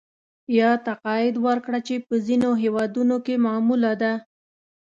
یا 0.59 0.71
تقاعد 0.87 1.35
ورکړه 1.45 1.79
چې 1.87 1.95
په 2.07 2.15
ځینو 2.27 2.49
هېوادونو 2.63 3.15
کې 3.25 3.35
معموله 3.45 3.93
ده 4.01 4.13